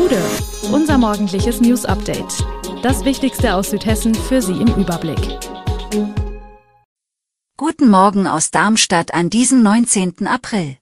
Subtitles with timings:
[0.00, 0.22] Gude,
[0.72, 2.42] unser morgendliches News Update.
[2.82, 5.20] Das Wichtigste aus Südhessen für Sie im Überblick.
[7.58, 10.26] Guten Morgen aus Darmstadt an diesem 19.
[10.26, 10.78] April.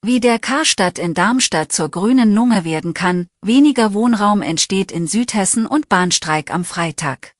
[0.00, 5.66] Wie der Karstadt in Darmstadt zur grünen Lunge werden kann, weniger Wohnraum entsteht in Südhessen
[5.66, 7.34] und Bahnstreik am Freitag.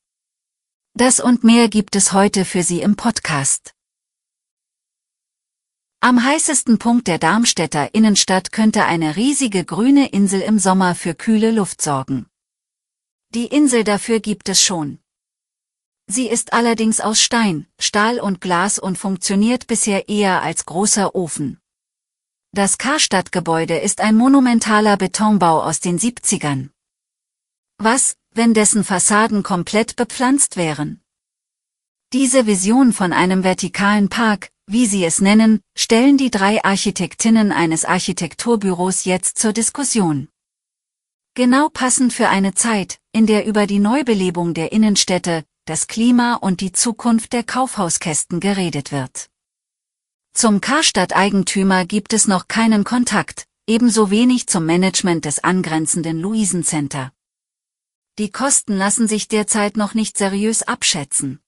[0.94, 3.74] Das und mehr gibt es heute für Sie im Podcast.
[6.00, 11.50] Am heißesten Punkt der Darmstädter Innenstadt könnte eine riesige grüne Insel im Sommer für kühle
[11.50, 12.26] Luft sorgen.
[13.34, 15.00] Die Insel dafür gibt es schon.
[16.06, 21.58] Sie ist allerdings aus Stein, Stahl und Glas und funktioniert bisher eher als großer Ofen.
[22.52, 26.70] Das Karstadtgebäude ist ein monumentaler Betonbau aus den 70ern.
[27.76, 31.02] Was, wenn dessen Fassaden komplett bepflanzt wären?
[32.12, 37.84] Diese Vision von einem vertikalen Park, wie sie es nennen, stellen die drei Architektinnen eines
[37.84, 40.28] Architekturbüros jetzt zur Diskussion.
[41.34, 46.60] Genau passend für eine Zeit, in der über die Neubelebung der Innenstädte, das Klima und
[46.60, 49.30] die Zukunft der Kaufhauskästen geredet wird.
[50.34, 57.12] Zum Karstadt-Eigentümer gibt es noch keinen Kontakt, ebenso wenig zum Management des angrenzenden Luisencenter.
[58.18, 61.40] Die Kosten lassen sich derzeit noch nicht seriös abschätzen.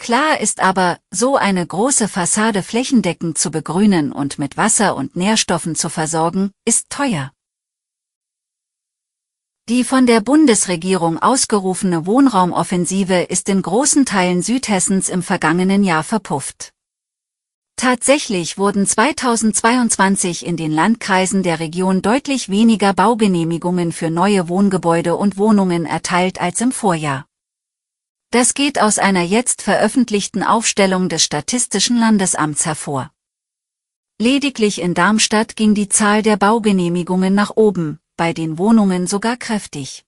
[0.00, 5.74] Klar ist aber, so eine große Fassade flächendeckend zu begrünen und mit Wasser und Nährstoffen
[5.74, 7.32] zu versorgen, ist teuer.
[9.68, 16.72] Die von der Bundesregierung ausgerufene Wohnraumoffensive ist in großen Teilen Südhessens im vergangenen Jahr verpufft.
[17.76, 25.36] Tatsächlich wurden 2022 in den Landkreisen der Region deutlich weniger Baugenehmigungen für neue Wohngebäude und
[25.36, 27.26] Wohnungen erteilt als im Vorjahr.
[28.32, 33.10] Das geht aus einer jetzt veröffentlichten Aufstellung des Statistischen Landesamts hervor.
[34.20, 40.04] Lediglich in Darmstadt ging die Zahl der Baugenehmigungen nach oben, bei den Wohnungen sogar kräftig.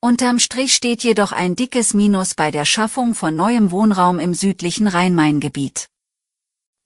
[0.00, 4.88] Unterm Strich steht jedoch ein dickes Minus bei der Schaffung von neuem Wohnraum im südlichen
[4.88, 5.90] Rhein-Main-Gebiet.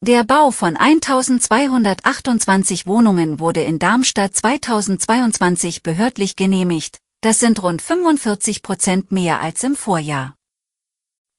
[0.02, 8.62] Der Bau von 1228 Wohnungen wurde in Darmstadt 2022 behördlich genehmigt, das sind rund 45
[8.62, 10.36] Prozent mehr als im Vorjahr.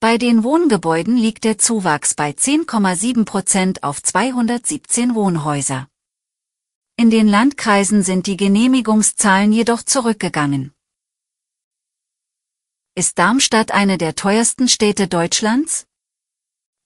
[0.02, 5.88] Bei den Wohngebäuden liegt der Zuwachs bei 10,7 Prozent auf 217 Wohnhäuser.
[6.98, 10.74] In den Landkreisen sind die Genehmigungszahlen jedoch zurückgegangen.
[12.94, 15.88] Ist Darmstadt eine der teuersten Städte Deutschlands?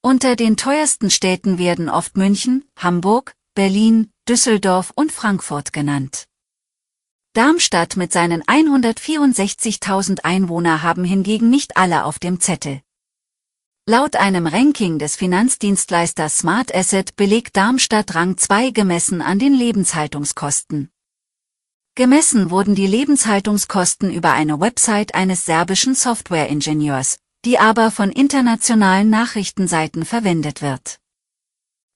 [0.03, 6.28] Unter den teuersten Städten werden oft München, Hamburg, Berlin, Düsseldorf und Frankfurt genannt.
[7.34, 12.81] Darmstadt mit seinen 164.000 Einwohner haben hingegen nicht alle auf dem Zettel.
[13.88, 20.91] Laut einem Ranking des Finanzdienstleisters Smart Asset belegt Darmstadt Rang 2 gemessen an den Lebenshaltungskosten.
[21.96, 30.03] Gemessen wurden die Lebenshaltungskosten über eine Website eines serbischen Softwareingenieurs, die aber von internationalen Nachrichtenseiten
[30.03, 31.00] verwendet wird.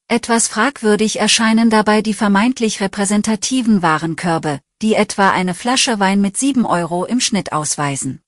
[0.07, 6.65] Etwas fragwürdig erscheinen dabei die vermeintlich repräsentativen Warenkörbe, die etwa eine Flasche Wein mit 7
[6.65, 8.21] Euro im Schnitt ausweisen.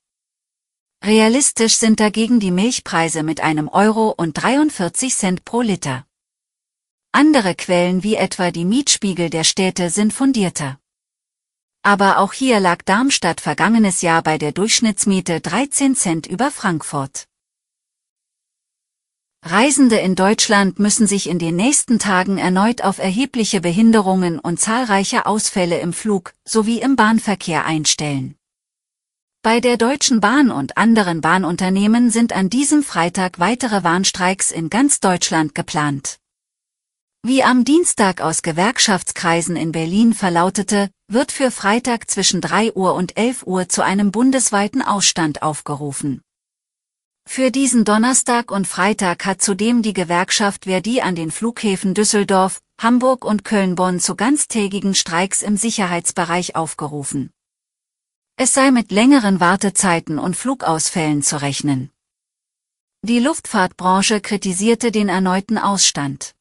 [1.03, 6.06] Realistisch sind dagegen die Milchpreise mit einem Euro und 43 Cent pro Liter.
[7.12, 10.80] Andere Quellen wie etwa die Mietspiegel der Städte sind fundierter.
[11.84, 17.26] Aber auch hier lag Darmstadt vergangenes Jahr bei der Durchschnittsmiete 13 Cent über Frankfurt.
[19.50, 25.25] Reisende in Deutschland müssen sich in den nächsten Tagen erneut auf erhebliche Behinderungen und zahlreiche
[25.25, 28.35] Ausfälle im Flug sowie im Bahnverkehr einstellen.
[29.44, 35.00] Bei der Deutschen Bahn und anderen Bahnunternehmen sind an diesem Freitag weitere Warnstreiks in ganz
[35.00, 36.19] Deutschland geplant.
[37.24, 43.18] Wie am Dienstag aus Gewerkschaftskreisen in Berlin verlautete, wird für Freitag zwischen 3 Uhr und
[43.18, 46.22] 11 Uhr zu einem bundesweiten Ausstand aufgerufen.
[47.29, 53.25] Für diesen Donnerstag und Freitag hat zudem die Gewerkschaft Verdi an den Flughäfen Düsseldorf, Hamburg
[53.25, 57.31] und Köln-Bonn zu ganztägigen Streiks im Sicherheitsbereich aufgerufen.
[58.37, 61.91] Es sei mit längeren Wartezeiten und Flugausfällen zu rechnen.
[63.03, 66.34] Die Luftfahrtbranche kritisierte den erneuten Ausstand.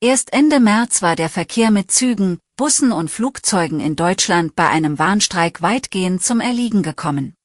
[0.00, 4.98] Erst Ende März war der Verkehr mit Zügen, Bussen und Flugzeugen in Deutschland bei einem
[4.98, 7.37] Warnstreik weitgehend zum Erliegen gekommen.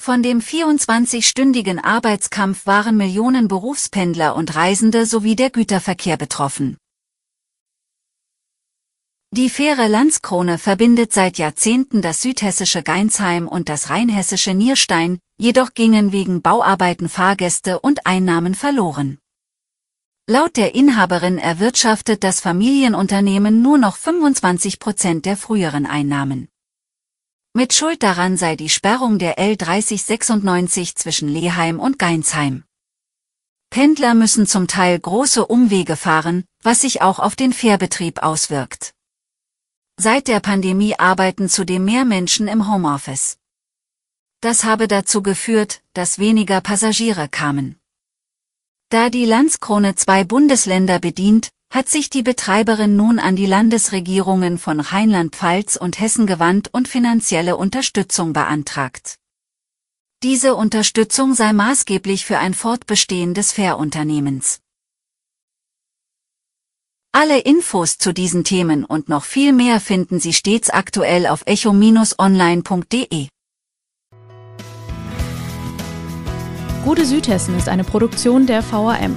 [0.00, 6.76] Von dem 24-stündigen Arbeitskampf waren Millionen Berufspendler und Reisende sowie der Güterverkehr betroffen.
[9.30, 16.12] Die Fähre Landskrone verbindet seit Jahrzehnten das südhessische Geinsheim und das rheinhessische Nierstein, jedoch gingen
[16.12, 19.18] wegen Bauarbeiten Fahrgäste und Einnahmen verloren.
[20.28, 26.48] Laut der Inhaberin erwirtschaftet das Familienunternehmen nur noch 25 Prozent der früheren Einnahmen.
[27.56, 32.64] Mit Schuld daran sei die Sperrung der L3096 zwischen Leheim und Geinsheim.
[33.70, 38.92] Pendler müssen zum Teil große Umwege fahren, was sich auch auf den Fährbetrieb auswirkt.
[39.96, 43.38] Seit der Pandemie arbeiten zudem mehr Menschen im Homeoffice.
[44.40, 47.78] Das habe dazu geführt, dass weniger Passagiere kamen.
[48.88, 54.78] Da die Landskrone zwei Bundesländer bedient, hat sich die Betreiberin nun an die Landesregierungen von
[54.78, 59.16] Rheinland-Pfalz und Hessen gewandt und finanzielle Unterstützung beantragt.
[60.22, 64.60] Diese Unterstützung sei maßgeblich für ein Fortbestehen des Fährunternehmens.
[67.10, 73.26] Alle Infos zu diesen Themen und noch viel mehr finden Sie stets aktuell auf echo-online.de.
[76.84, 79.16] Gute Südhessen ist eine Produktion der VAM